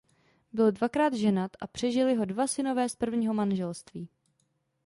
Byl 0.53 0.71
dvakrát 0.71 1.13
ženat 1.13 1.51
a 1.61 1.67
přežili 1.67 2.15
ho 2.15 2.25
dva 2.25 2.47
synové 2.47 2.89
z 2.89 2.95
prvního 2.95 3.33
manželství. 3.33 4.09